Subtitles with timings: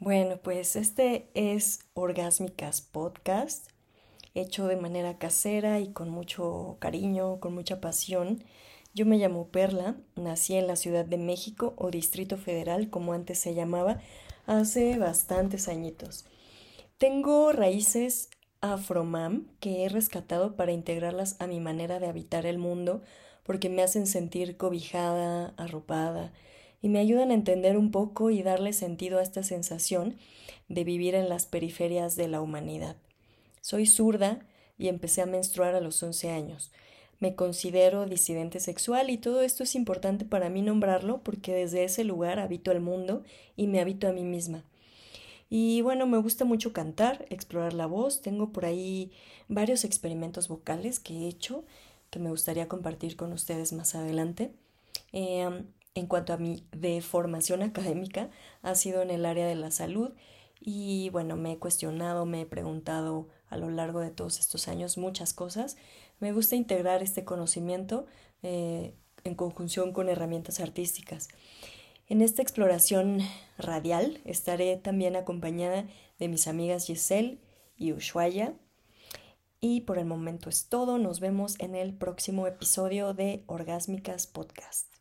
[0.00, 3.68] Bueno, pues este es Orgásmicas Podcast,
[4.34, 8.42] hecho de manera casera y con mucho cariño, con mucha pasión.
[8.94, 13.40] Yo me llamo Perla, nací en la Ciudad de México o Distrito Federal, como antes
[13.40, 14.00] se llamaba,
[14.46, 16.24] hace bastantes añitos.
[16.96, 18.30] Tengo raíces
[18.62, 23.02] afromam que he rescatado para integrarlas a mi manera de habitar el mundo
[23.42, 26.32] porque me hacen sentir cobijada, arropada,
[26.82, 30.16] y me ayudan a entender un poco y darle sentido a esta sensación
[30.68, 32.96] de vivir en las periferias de la humanidad.
[33.60, 34.40] Soy zurda
[34.78, 36.70] y empecé a menstruar a los 11 años.
[37.18, 42.02] Me considero disidente sexual y todo esto es importante para mí nombrarlo porque desde ese
[42.02, 43.22] lugar habito el mundo
[43.56, 44.64] y me habito a mí misma.
[45.50, 48.22] Y bueno, me gusta mucho cantar, explorar la voz.
[48.22, 49.10] Tengo por ahí
[49.48, 51.64] varios experimentos vocales que he hecho
[52.08, 54.52] que me gustaría compartir con ustedes más adelante.
[55.12, 58.30] Eh, en cuanto a mi de formación académica,
[58.62, 60.12] ha sido en el área de la salud
[60.60, 64.98] y bueno, me he cuestionado, me he preguntado a lo largo de todos estos años
[64.98, 65.76] muchas cosas.
[66.20, 68.06] Me gusta integrar este conocimiento
[68.42, 71.28] eh, en conjunción con herramientas artísticas.
[72.08, 73.20] En esta exploración
[73.56, 75.86] radial estaré también acompañada
[76.18, 77.38] de mis amigas Giselle
[77.76, 78.54] y Ushuaia.
[79.62, 80.98] Y por el momento es todo.
[80.98, 84.99] Nos vemos en el próximo episodio de Orgásmicas Podcast.